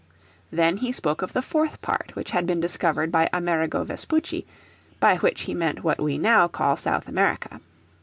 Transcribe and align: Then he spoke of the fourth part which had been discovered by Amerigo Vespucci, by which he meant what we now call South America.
Then 0.51 0.77
he 0.77 0.91
spoke 0.91 1.21
of 1.21 1.33
the 1.33 1.43
fourth 1.43 1.79
part 1.83 2.15
which 2.15 2.31
had 2.31 2.47
been 2.47 2.59
discovered 2.59 3.11
by 3.11 3.29
Amerigo 3.31 3.83
Vespucci, 3.83 4.47
by 4.99 5.17
which 5.17 5.41
he 5.41 5.53
meant 5.53 5.83
what 5.83 6.01
we 6.01 6.17
now 6.17 6.47
call 6.47 6.75
South 6.75 7.07
America. 7.07 7.61